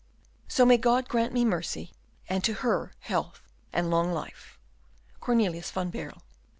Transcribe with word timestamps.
"So 0.47 0.65
may 0.65 0.77
God 0.79 1.07
grant 1.07 1.31
me 1.31 1.45
mercy, 1.45 1.93
and 2.27 2.43
to 2.43 2.55
her 2.65 2.93
health 3.01 3.43
and 3.71 3.91
long 3.91 4.11
life! 4.11 4.57
"Cornelius 5.19 5.69
van 5.69 5.91
Baerle." 5.91 6.23